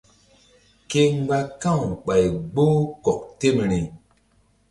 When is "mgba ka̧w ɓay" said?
1.15-2.25